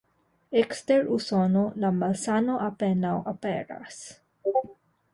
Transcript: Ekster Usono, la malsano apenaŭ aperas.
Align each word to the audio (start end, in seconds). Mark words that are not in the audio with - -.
Ekster 0.61 1.05
Usono, 1.17 1.61
la 1.85 1.93
malsano 1.99 2.57
apenaŭ 2.71 3.15
aperas. 3.37 4.05